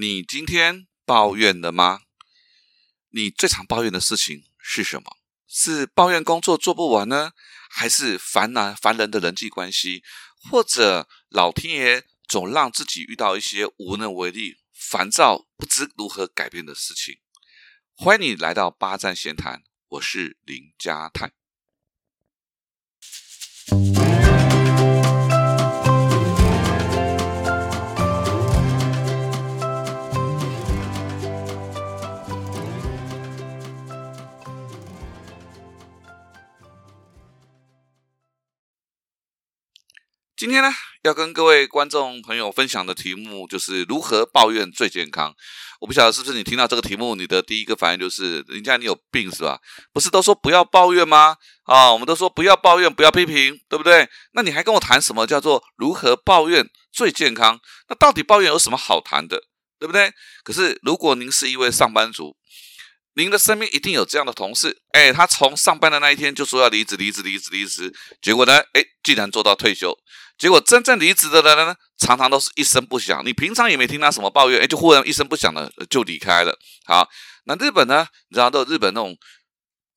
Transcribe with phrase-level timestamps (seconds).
[0.00, 2.00] 你今天抱怨了吗？
[3.10, 5.18] 你最常抱怨的事情是什么？
[5.46, 7.32] 是抱怨工作做不完呢，
[7.68, 10.02] 还是烦难烦人的人际关系，
[10.48, 17.18] 或者老天爷总让自己遇到一些无能为力、烦躁不知如何改变的事情？
[17.92, 21.39] 欢迎你来到八站闲谈，我是林家泰。
[40.40, 40.70] 今天呢，
[41.02, 45.34] 要跟各位观众朋友分享的题目就是如何抱怨最健康。
[45.82, 49.60] 我不晓得是不是你听到这个题目，你的第一个反应就是人家你有病是吧？
[49.92, 51.36] 不是都说不要抱怨吗？
[51.64, 54.08] 啊，我们都说不要抱怨，不要批评，对不对？
[54.32, 57.60] 那你还跟我谈什么叫做如何抱怨最健康？
[57.90, 59.42] 那到底抱怨有什么好谈的，
[59.78, 60.10] 对不对？
[60.42, 62.34] 可是如果您是一位上班族，
[63.12, 69.94] 您的身边一定有这样的同事，哎，他从上班的那一天就说要离职，离职，离职，离职，结果呢，哎，竟然做到退休。
[70.40, 73.22] 结果真正离职的人呢，常常都是一声不响。
[73.26, 76.58] 你平常也没听他什么抱怨，哎，就忽然一声不响的就离开了。
[76.86, 77.06] 好，
[77.44, 78.08] 那日本呢？
[78.30, 79.14] 你知道，都日本那种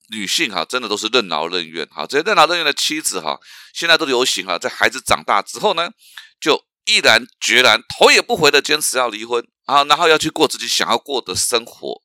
[0.09, 1.87] 女性哈，真的都是任劳任怨。
[1.89, 3.39] 好，这些任劳任怨的妻子哈，
[3.73, 5.89] 现在都流行哈，在孩子长大之后呢，
[6.41, 12.01] 就毅然决然、头也不回的坚持要离婚啊，然后要去过自己想要过的生活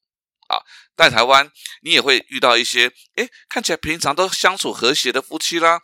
[0.46, 0.62] 啊。
[0.96, 1.50] 在台湾，
[1.82, 5.80] 你也会遇到一些哎，看起来平常都相处和谐的夫妻啦。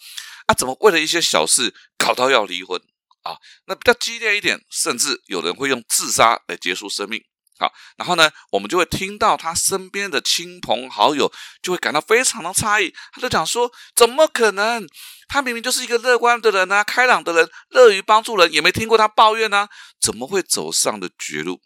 [0.47, 2.81] 啊，怎么为了一些小事搞到要离婚
[3.23, 3.39] 啊？
[3.67, 7.25] 那比较激烈一点，甚至有人会用自杀来结束生命。
[7.56, 14.84] 好，然后呢，我们就会听到他身边的亲朋好友就会感到非常的诧异，他就讲说：怎么可能？
[15.28, 19.69] 他明明就是一个乐观的人啊，开朗的人，乐于帮助人，也没听过他抱怨呢，
[20.00, 21.62] 怎么会走上了绝路？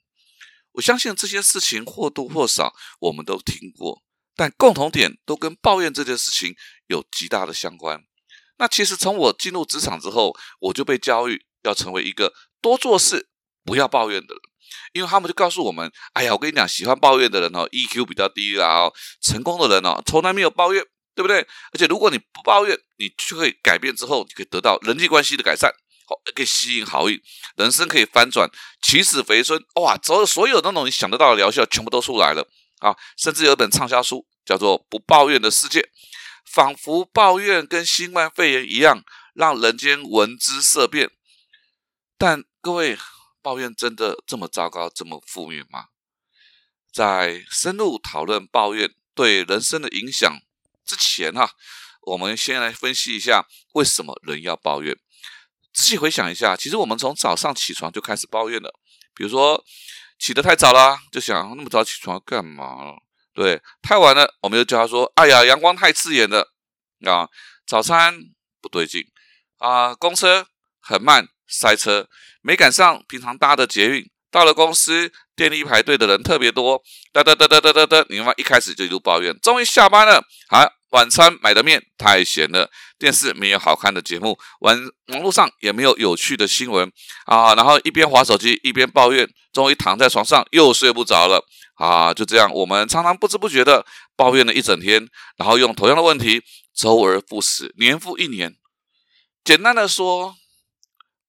[0.73, 4.03] 我相信这些事情或多或少我们都听过，
[4.37, 6.55] 但共同点都跟抱怨这件事情
[6.87, 8.05] 有极大的相关。
[8.59, 13.29] 那其实从我进入职场之后，我就被教育要成为一个多做事、
[13.65, 14.41] 不要抱怨的人，
[14.93, 21.41] 因为他们就告诉我们：“哎呀，我跟你讲，喜欢抱怨的人哦，EQ 比较低啊，成功的人哦，从来没有抱怨，对不对？
[21.73, 25.71] 而且如果你不抱怨，你就会改变之后，你可以得到人际关系的改善，
[26.07, 27.21] 好，可以吸引好运，
[27.57, 28.51] 人生可以翻转，
[28.83, 32.49] 起死回生，哇，所有所有那种你想得到的疗效全部都出来了
[32.81, 32.97] 啊！
[33.17, 35.81] 甚至有一本畅销书叫做《不抱怨的世界》。”
[36.51, 39.05] 仿佛抱怨跟新冠肺炎一样，
[39.35, 41.11] 让人间闻之色变。
[42.17, 42.99] 但各位，
[43.43, 45.87] 抱怨真的这么糟糕、这么负面吗？
[46.93, 50.41] 在深入讨论抱怨对人生的影响
[50.85, 51.53] 之前，哈，
[52.03, 54.97] 我们先来分析一下为什么人要抱怨。
[55.73, 58.75] 仔细回想一下，其实我们从早上起床就开始抱怨了。
[59.15, 59.65] 比如说，
[60.19, 62.97] 起得太早了，就想那么早起床干嘛？
[63.39, 66.41] 对，太晚了，我们就叫他说：“哎呀，阳光太刺眼了
[67.07, 67.29] 啊！
[67.69, 68.19] 早餐
[68.61, 69.01] 不对劲
[69.59, 70.49] 啊，公车
[70.81, 72.09] 很慢，塞车，
[72.43, 74.05] 没赶上平常搭的捷运。
[74.33, 76.83] 到了公司，电力排队的人特别多，
[77.13, 78.05] 哒哒哒哒哒哒哒。
[78.09, 82.69] 你妈一开始就一路抱怨，终于下班了，好，晚餐买的面太咸了，
[82.99, 84.77] 电视没有好看的节目，网
[85.13, 86.91] 网络上也没有有趣的新闻
[87.27, 87.55] 啊。
[87.55, 91.47] 然后一边划手机一边抱怨，终于躺在床上又睡不着了。”
[91.79, 96.43] 啊，就这样，我们常常不知不觉的抱怨了一整天，然后用同样的问题
[96.75, 98.57] 周而复始，年复一年。
[99.45, 100.35] 简单的说，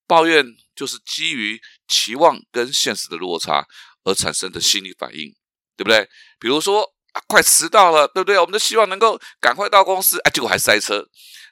[0.07, 3.67] 抱怨就是基于期望跟现实的落差
[4.03, 5.35] 而产生的心理反应，
[5.77, 6.09] 对不对？
[6.39, 6.81] 比如说
[7.13, 8.39] 啊，快迟到了，对不对？
[8.39, 11.07] 我们都希望能够赶快到公司，哎，结果还塞车，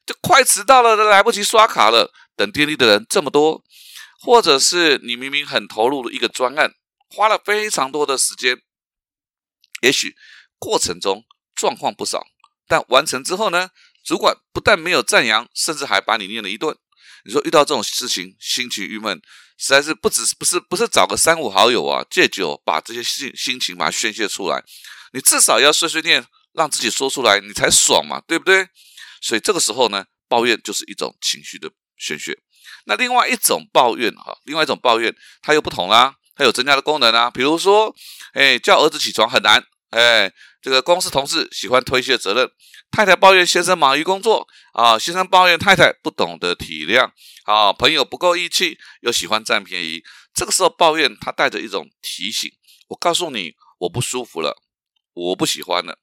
[0.08, 3.64] 就快迟到了，都来不及刷卡了，等电梯的人这么多，
[4.22, 6.74] 或者是你明明很投入的一个专案，
[7.10, 8.60] 花了非常多的时间。
[9.82, 10.16] 也许
[10.58, 12.26] 过程中状况不少，
[12.68, 13.70] 但完成之后呢？
[14.04, 16.78] 主管不但没有赞扬，甚至还把你念了一顿。
[17.26, 19.22] 你说遇到这种事情，心情郁闷，
[19.58, 24.64] 实在是不只是不是不是找个三五好友啊，借酒把这些心心情把它宣泄出来。
[25.12, 28.70] 你至少要碎碎念，让自己说出来，你才爽嘛，对不对？
[29.22, 32.40] 所以这个时候呢，抱怨就是一种情绪的宣泄。
[32.86, 36.16] 那另外一种抱怨哈，另外一种抱怨它又不同啦。
[36.38, 37.94] 它有增加的功能啊，比如说，
[38.34, 40.32] 哎，叫儿子起床很难，哎，
[40.62, 42.52] 这个公司同事喜欢推卸责任，
[42.92, 47.10] 太太抱怨先生忙于工作啊，先生抱怨太太不懂得体谅，
[47.46, 52.52] 啊，朋友不够义气，又喜欢占便宜，这个时候抱怨它带着一种提醒，
[52.90, 54.62] 我告诉你，我不舒服了，
[55.14, 55.98] 我不喜欢了，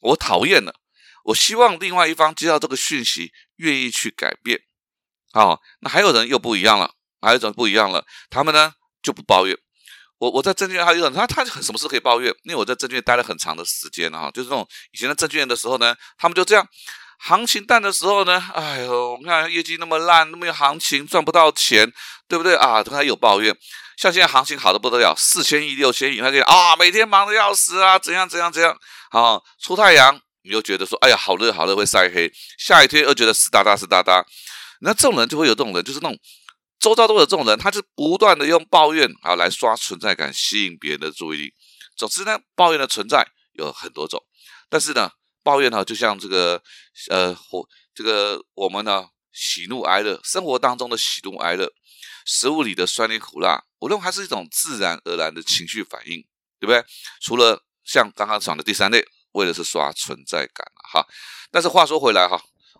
[0.00, 0.76] 我讨厌了，
[1.24, 4.62] 我希望另外一方接到这个讯息，愿意去改变，
[5.32, 8.72] 好，那还有人又不一样了，还有一种不一样了，他们呢
[9.02, 9.58] 就不抱怨。
[10.18, 16.66] 我我在证券，他有他他很什么事可以抱怨，因为我在证券待了很长的时间了哈，就是那种以前在证券的时候呢，他们就这样，
[17.18, 21.92] 行情淡的时候呢，哎呦，我们看业绩那么烂，那么有行情赚不到钱，
[22.28, 22.82] 对不对啊？
[22.82, 23.54] 他有抱怨，
[23.96, 28.74] 像现在行情好的不得了，四千亿、六千亿，他就啊，每天忙的要死啊，怎样怎样怎样，
[29.10, 34.24] 啊出太阳，你又觉得说，哎呀，好热好热会晒黑，下一天又觉得湿哒哒湿哒哒，
[34.80, 36.16] 那这种人就会有这种人，就是那种。
[36.84, 41.54] 周遭都有这种人，他是不断的用抱怨啊来刷存在感，吸引别人的注意力。
[41.96, 44.22] 总之呢，抱怨的存在有很多种，
[44.68, 45.10] 但是呢，
[45.42, 46.62] 抱怨呢就像这个
[47.08, 51.72] 呃，活这个我们呢喜怒哀乐，生活当中的喜怒哀乐，
[52.26, 56.22] 食物里的酸甜苦辣，我认为它是一种自然而然的情绪反应，
[56.60, 56.84] 对不对？
[57.22, 59.02] 除了像刚刚讲的第三类，
[59.32, 61.06] 为的是刷存在感哈。
[61.50, 62.38] 但是话说回来哈，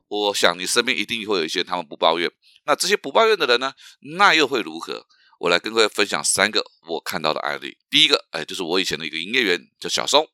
[0.08, 2.30] 我想你身边一定会有一些他们不抱怨。
[2.66, 3.72] 那这些不抱怨的人呢？
[4.16, 5.06] 那又会如何？
[5.40, 7.76] 我来跟各位分享三个我看到的案例。
[7.90, 10.24] 第一个，哎，就是我以前的一个营业员叫小松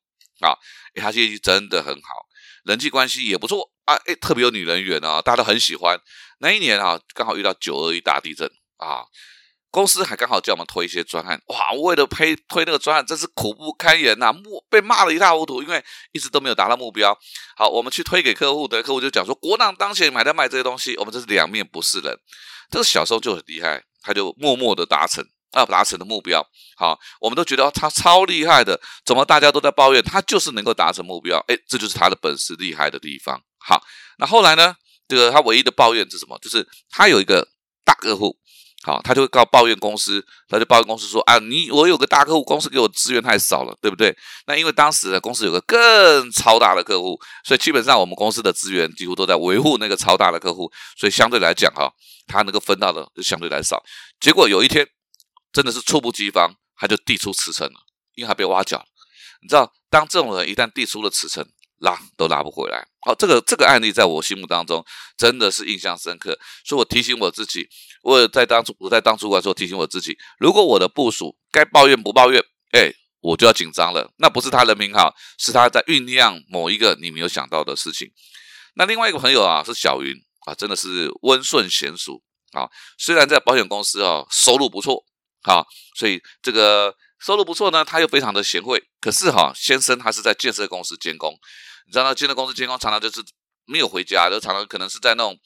[0.40, 0.54] 啊，
[0.94, 2.26] 他业绩真的很好，
[2.64, 5.98] 人际关系也不错啊，哎，特别有女人缘啊，大家都很喜欢。
[6.38, 9.04] 那一年啊，刚好遇到九二一大地震啊。
[9.70, 11.72] 公司还刚好叫我们推一些专案，哇！
[11.72, 14.34] 为了推推那个专案，真是苦不堪言呐，
[14.68, 17.16] 被骂的一塌糊涂，因为一直都没有达到目标。
[17.56, 22.18] 好，我们去推给客户的客户就讲说，国难当前，买在卖这些东西，我们这是两面不是人。
[22.68, 26.44] 这个小时候就很厉害，他就默默的达成啊，达成的目标。
[26.76, 31.38] 好，我们都觉得他超厉害的，怎么大家都在抱怨，他就是能够达成目标？
[31.46, 33.40] 哎，这就是他的本事厉害的地方。
[33.58, 33.80] 好，
[34.18, 34.74] 那后来呢？
[35.06, 36.38] 这个他唯一的抱怨是什么？
[36.40, 37.48] 就是他有一个
[37.84, 38.38] 大客户。
[38.82, 44.16] 好，他就会告抱怨公司，他就抱怨公司说啊，你我有个大客户，公司给我资源太少了，对不对？
[44.46, 51.92] 那因为当时呢，公司有个更超大的客户，所以基本上我们公司的资源几乎都在维护那个超大的客户，所以相对来讲哈，
[52.26, 53.82] 他能够分到的就相对来少。
[54.18, 54.88] 结果有一天
[55.52, 57.80] 真的是猝不及防，他就递出辞呈了，
[58.14, 58.82] 因为他被挖角。
[59.42, 61.46] 你知道，当这种人一旦递出了辞呈，
[61.80, 62.86] 拉都拉不回来。
[63.02, 64.84] 好，这个这个案例在我心目当中
[65.16, 67.68] 真的是印象深刻，所以我提醒我自己，
[68.02, 72.42] 我在当初我在当主管时候提醒我自己，如果我的部署该抱怨不抱怨，
[72.72, 74.12] 哎，我就要紧张了。
[74.18, 78.10] 那不是他人品好，是他在酝酿某一个你没有想到的事情。
[78.74, 80.14] 那另外一个朋友啊，是小云
[80.46, 82.22] 啊，真的是温顺娴熟
[82.52, 82.68] 啊。
[82.98, 85.02] 虽然在保险公司啊，收入不错
[85.44, 85.64] 啊，
[85.96, 88.82] 所以这个收入不错呢，他又非常的贤惠。
[89.00, 91.34] 可是哈，先生他是在建设公司监工。
[91.90, 93.20] 你知道，建设公司监工常常就是
[93.66, 95.36] 没有回家，就常常可能是在那种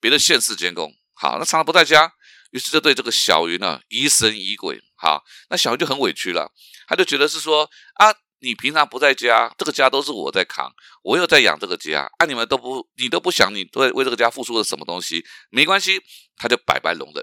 [0.00, 0.90] 别的县市监工。
[1.12, 2.10] 好，那常常不在家，
[2.52, 4.80] 于是就对这个小云呢疑神疑鬼。
[4.96, 6.50] 好，那小云就很委屈了，
[6.88, 15.22] 他就觉得是说啊，你平常不在家，这个家都是我在扛，我又在养这个家，啊，你们都不，你都不想你对为这个家付出了什么东西？
[15.50, 16.00] 没关系，
[16.34, 17.22] 他就百般容忍，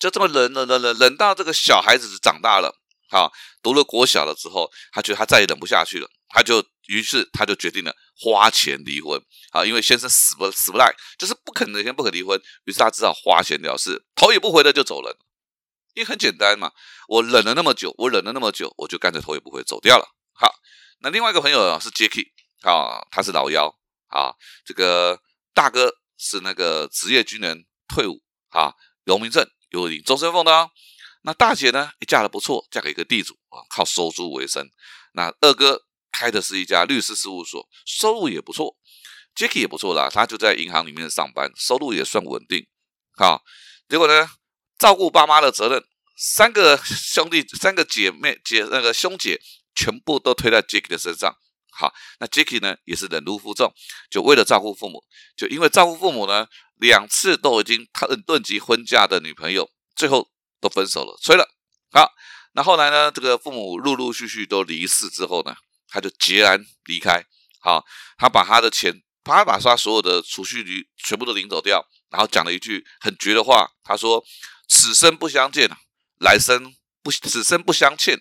[0.00, 2.74] 就这么忍忍忍忍忍到这个小孩子长大了。
[3.08, 3.32] 好，
[3.62, 9.18] 读了国小了之后，他觉得他再也忍不下去了，他就于是他就决定了花钱离婚。
[9.52, 15.18] 啊，因为先生死不死不赖，就是不肯哪天不肯离婚，于是他只好花钱了事，头也不回的就走了。
[15.94, 16.72] 因为很简单嘛，
[17.08, 20.04] 我忍了那么久，我忍了那么久，我就干脆头也不回走掉了。
[20.34, 20.52] 好，
[20.98, 22.26] 那另外一个朋友啊是 Jacky，
[22.60, 23.74] 啊，他是老幺，
[24.08, 24.34] 啊，
[24.66, 25.18] 这个
[25.54, 28.74] 大哥是那个职业军人退伍，啊，
[29.04, 30.70] 有名证有领终身俸的哦。
[31.22, 32.04] 那大姐呢也？
[32.04, 34.68] 嫁的不错，嫁给一个地主啊，靠收租为生。
[35.12, 35.85] 那二哥
[36.16, 38.76] 开的是一家律师事务所，收入也不错。
[39.34, 42.66] Jacky 也不错啦，他就在银行里面上班，收入也算稳定。
[43.16, 43.42] 好，
[43.88, 44.30] 结果呢，
[44.78, 45.84] 照顾爸妈的责任，
[46.16, 49.40] 三个兄弟、三个姐妹、姐那个兄姐，
[49.74, 51.36] 全部都推在 Jacky 的身上。
[51.70, 53.70] 好，那 Jacky 呢，也是忍辱负重，
[54.10, 55.04] 就为了照顾父母，
[55.36, 56.46] 就因为照顾父母呢，
[56.76, 60.30] 两次都已经他论及婚嫁的女朋友，最后。
[60.58, 61.46] 都分手了，吹了。
[61.92, 62.10] 好，
[62.54, 63.12] 那后来呢？
[63.12, 65.54] 这个父母陆陆续续都离世之后呢，
[65.88, 67.24] 他就截然离开。
[67.60, 67.84] 好，
[68.16, 73.70] 他把他的钱，他把他所有的储蓄率全部都领走掉，然后讲了一句很绝的话。
[73.82, 74.24] 他说
[74.68, 75.68] ：“此生不相见，
[76.20, 78.18] 来生不此生不相欠，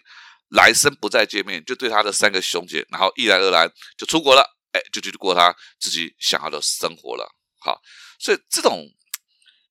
[0.49, 4.57] 来生不再见面。”就对他的三个兄姐，然后一来二来就出国了。
[4.71, 7.33] 哎，就去过他自己想要的生活了。
[7.59, 7.81] 好，
[8.19, 8.85] 所以这种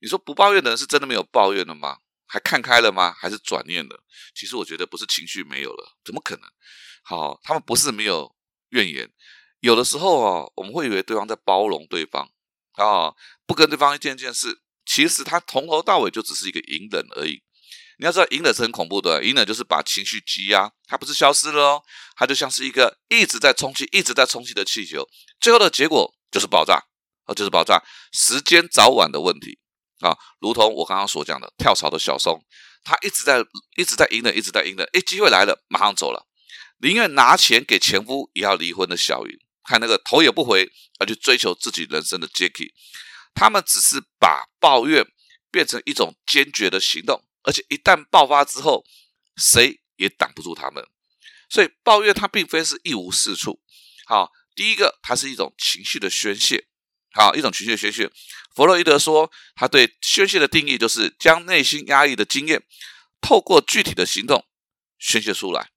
[0.00, 1.98] 你说不抱怨的人，是真的没有抱怨了吗？
[2.26, 3.12] 还看开了吗？
[3.12, 4.02] 还是转念了？
[4.34, 6.50] 其实我觉得不是情绪没有了，怎么可能？
[7.04, 8.34] 好，他们不是没有
[8.70, 9.08] 怨言，
[9.60, 12.28] 有的时候啊，我们会以为对方在包容对方
[12.72, 13.14] 啊，
[13.46, 17.42] 不跟对方一件件事，其实他从头到尾就只是一个隐忍而已。
[17.98, 21.82] 你要知道，隐忍是很恐怖的，隐忍就是把情绪积压，它不是消失了哦，
[22.16, 25.06] 它就像是一个一直在充气、一直在充气的气球，
[25.38, 26.82] 最后的结果就是爆炸，
[27.26, 27.80] 哦，就是爆炸，
[28.12, 29.60] 时间早晚的问题。
[30.00, 32.44] 啊，如同我刚刚所讲的跳槽的小松，
[32.82, 33.38] 他一直在
[33.76, 36.26] 一直在隐忍，一直在隐忍，哎，机会来了，马上走了，
[36.78, 42.72] 宁愿拿钱给前夫也要离婚的小云，看那个头也不回，而去追求自己人生的 Jacky，
[43.34, 45.06] 他们只是把抱怨
[45.50, 48.84] 变成一种坚决的行动，而且一旦爆发之后，
[49.36, 50.86] 谁也挡不住他们。
[51.48, 53.62] 所以抱怨它并非是一无是处。
[54.06, 56.66] 好，第一个，它是一种情绪的宣泄。
[57.12, 58.10] 好，一种情绪的宣泄。
[58.56, 62.64] 弗洛伊德说，他对宣泄的定义就是将内心压抑的经验，
[63.20, 64.46] 透过具体的行动
[64.98, 65.70] 宣泄出来。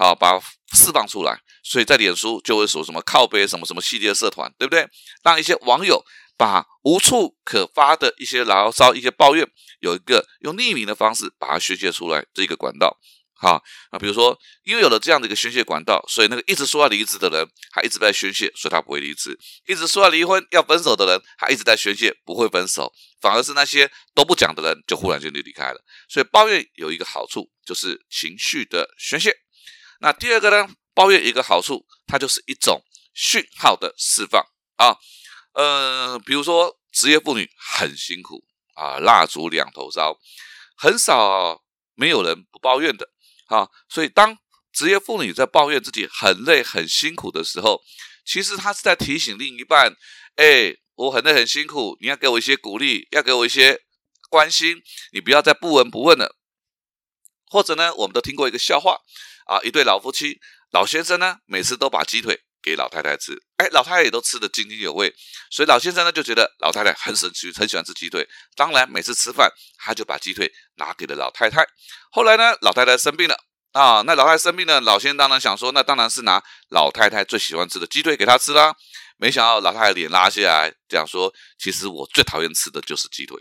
[0.00, 0.40] 好，把
[0.72, 1.38] 释放出来。
[1.62, 4.88] 所以在脸书就会说什么靠背什么什么系列社团，对不对？
[5.22, 6.02] 让一些网友
[6.38, 9.46] 把无处可发的一些牢骚、一些抱怨，
[9.80, 12.98] 有一个用匿名的方式把它宣泄出来，这个管道。
[13.34, 19.32] 好，那比如说，因为有了这样的一个宣泄管道，所以那个一直说要离职的人，他一直在宣泄，所以他不会离职；
[19.66, 22.90] 一直说要离婚、要分手的人，他一直在宣泄，不会分手。
[23.20, 25.84] 反而是那些都不讲的人，就忽然间就离开了。
[26.08, 29.34] 所以抱怨有一个好处，就是情绪的宣泄。
[30.00, 32.82] 那第二个呢，抱怨一个好处，它就是一种
[33.14, 34.42] 讯号的释放
[34.76, 34.96] 啊。
[35.52, 40.18] 呃，比如说职业妇女很辛苦啊，蜡烛两头烧，
[40.76, 41.62] 很少
[41.94, 43.08] 没有人不抱怨的。
[43.46, 44.38] 啊，所以当
[44.72, 47.82] 职业妇女在抱怨自己很累、很辛苦的时候，
[48.24, 49.94] 其实她是在提醒另一半：，
[50.36, 53.82] 哎，我很累、很辛苦，你要给我一些鼓励，要给我一些
[54.30, 54.80] 关心，
[55.12, 56.36] 你不要再不闻不问了。
[57.50, 58.96] 或者呢，我们都听过一个笑话
[59.46, 60.40] 啊，一对老夫妻，
[60.70, 65.12] 老先生呢每次都把鸡腿给老太太吃，哎，老太太也都吃得津津有味，
[65.50, 71.66] 所以老先生呢就觉得老太太很神奇，很喜欢吃鸡腿，当然每次吃饭他就把鸡腿拿给了老太太。
[72.12, 73.36] 后来呢，老太太生病了
[73.72, 78.74] 啊，那老太太生病了，老先生当然想说，那当然是拿老太太最喜欢吃的鸡腿给她吃啦。
[79.16, 83.38] 没想到老太太脸拉下来，讲说，其实我最讨厌吃的就是鸡腿。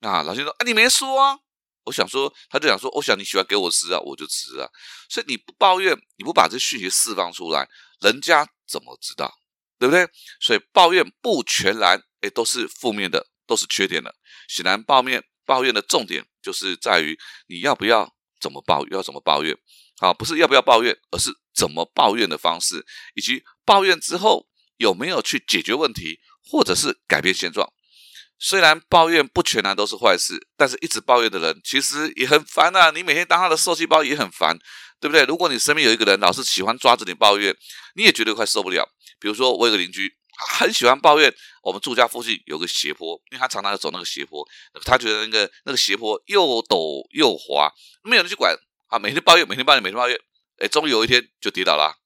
[0.00, 1.38] 啊，老先生说，啊，你没说啊。
[1.84, 4.68] 我想说，他就想说，我想你喜欢给我吃啊，我就吃啊。
[5.08, 7.68] 所以你不抱怨，你不把这讯息释放出来，
[8.00, 9.32] 人家怎么知道？
[9.78, 10.08] 对不对？
[10.40, 14.14] 所以抱怨不全然，哎，都是负面的，都是缺点的。
[14.48, 16.26] 显然，抱怨抱怨的重点。
[16.42, 19.56] 就是在于你要不要怎么抱，要怎么抱怨，
[19.98, 27.66] 好，不是要不要抱怨，而是怎么抱怨的方式，以及抱怨之后有没有去解决问题，或者是改变现状。
[28.38, 32.90] 虽然抱怨不全然都是坏事，但是一直抱怨的人其实也很烦啊。
[32.90, 34.58] 你每天当他的受气包也很烦，
[35.00, 35.24] 对不对？
[35.24, 37.56] 如果你身边有一个人老是喜欢抓着你抱怨，
[37.94, 38.88] 你也觉得快受不了。
[39.18, 40.14] 比如说我有个邻居。
[40.36, 44.44] 他很喜欢抱怨，我们住家附近有个斜坡，因为他常常要走那个斜坡，
[44.84, 47.72] 他觉得那个那个斜坡又陡又滑，
[48.02, 48.52] 没有人去管
[48.88, 50.18] 啊，每天抱怨，每天抱怨，每天抱怨，
[50.58, 52.00] 哎，终于有一天就跌倒了。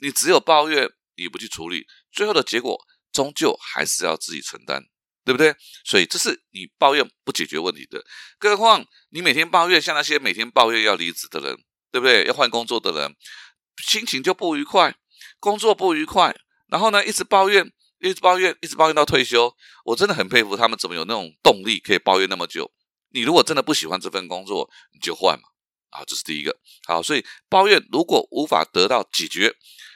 [0.00, 2.76] 你只有抱怨，你不去处理，最后的结果
[3.12, 4.82] 终究还是要自己承担，
[5.28, 5.54] 对不对？
[5.84, 8.02] 所以这是你抱怨不解决问题的，
[8.38, 11.54] 更何况你每天抱怨，像那些每天抱怨要离职的人，
[11.92, 12.24] 对不对？
[12.24, 13.14] 要换工作的人，
[13.86, 14.96] 心情就不愉快，
[15.38, 16.34] 工作不愉快。
[16.68, 17.70] 然后呢，一直抱怨，
[18.00, 19.54] 一直抱怨，一直抱怨到退休。
[19.84, 22.72] 我真的很佩服他们怎么有那种动力可以抱怨那么久。
[23.10, 25.44] 你如果真的不喜欢这份工作，你就换嘛。
[25.90, 26.56] 啊，这是第一个。
[26.86, 29.54] 好，所以抱怨如果无法得到解决，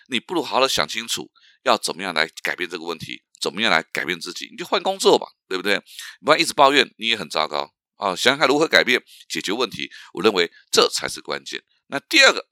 [0.08, 1.30] 你不如好好想清楚
[1.62, 5.82] 要怎么样来改变这个问题，怎么样来改变自己，你就换工作吧，对不对？
[6.24, 8.14] 不然一直抱怨你也很糟糕啊。
[8.14, 11.62] 想想看如何改变解决问题，我认为这才是关键。
[11.88, 12.46] 那第二个，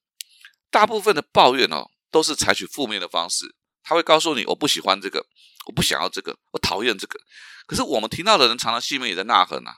[0.70, 3.54] 大部分的抱怨哦，都是采取负面的方式。
[3.82, 5.24] 他会告诉你，我不喜欢这个，
[5.66, 7.18] 我不想要这个，我讨厌这个。
[7.66, 9.76] 可是我们听到的人，常常心里面也在呐喊呐。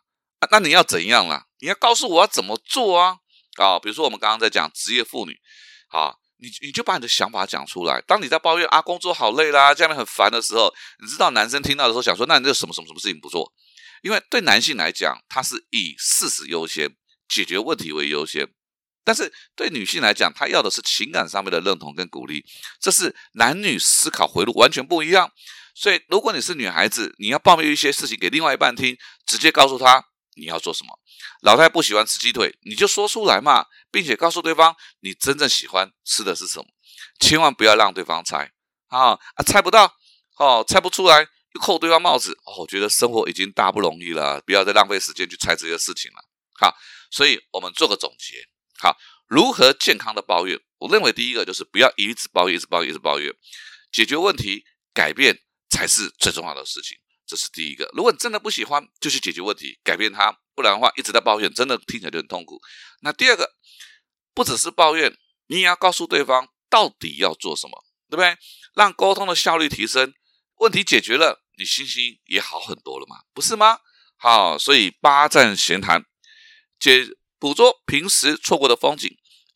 [0.50, 1.47] 那你要怎样啦？
[1.61, 3.19] 你要告诉我要怎么做啊？
[3.59, 5.38] 啊，比如说我们刚刚在讲职业妇女，
[5.88, 8.03] 啊，你你就把你的想法讲出来。
[8.03, 13.53] 当你在抱怨啊，工作好累啦，家里很烦的时候，你知道男生听到的时候想说，那你这什么什么什么事情不做？
[14.03, 16.97] 因为对男性来讲，他是以事实优先，
[17.29, 18.49] 解决问题为优先。
[19.05, 22.45] 但是对女性来讲，她要的是情感上面的认同跟鼓励，
[22.81, 25.31] 这是男女思考回路完全不一样。
[25.75, 28.97] 所以，如果你是女孩子，你要抱怨一些事情给另外一半听，
[29.27, 30.99] 直接告诉他你要做什么。
[31.43, 36.67] 老太不喜欢吃鸡腿，你就说出来嘛，并且告诉对方你真正喜欢吃的是什么，
[37.21, 38.53] 千万不要让对方猜
[38.89, 39.97] 啊啊，猜不到
[40.39, 41.21] 哦，猜不出来
[41.55, 42.61] 又扣对方帽子哦。
[42.61, 46.19] 我觉得生活已经大不容易了，不要再浪费时间去猜这些事情了。
[46.59, 46.77] 好，
[47.11, 48.37] 所以我们做个总结。
[48.79, 48.97] 好，
[49.29, 50.59] 如何健康的抱怨？
[50.79, 53.33] 我认为第一个就是不要一直抱怨，一直抱怨，一直抱怨。
[53.93, 55.39] 解决问题、改变
[55.71, 56.99] 才是最重要的事情，
[57.33, 57.91] 这是第一个。
[57.95, 60.39] 如果你真的不喜欢，就去解决问题，改变它。
[60.55, 62.61] 不然的话，一直在抱怨，真的听起来就很痛苦。
[63.01, 63.53] 那第二个，
[64.35, 68.37] 不只是抱怨，你也要告诉对方到底要做什么，对不对？
[68.75, 70.12] 让沟通的效率提升，
[70.57, 73.79] 问题解决了，你心情也好很多了嘛，不是吗？
[74.19, 76.05] 好，所以八站闲谈，
[76.79, 77.07] 解
[77.39, 79.09] 捕捉平时错过的风景，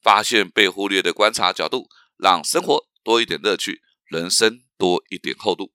[0.02, 5.75] 发现被忽略的观察角度，让生活多一点乐趣，人生多一点厚度。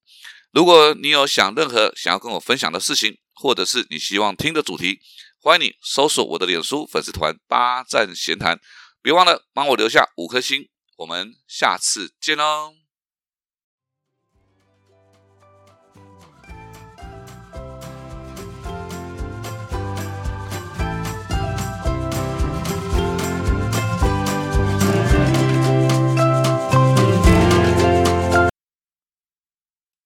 [0.52, 5.00] 如果你有想任何想要跟我分享的事情，或者是你希望听的主题，
[5.40, 8.60] 欢迎你搜索我的脸书粉丝团“八站闲谈”，
[9.02, 10.68] 别忘了帮我留下五颗星。
[10.98, 12.81] 我们下次见喽！